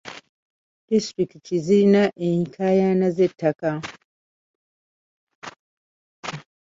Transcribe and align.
Disitulikiti 0.89 1.55
zirina 1.65 2.03
enkaayana 2.29 3.07
z'ettaka. 3.15 3.71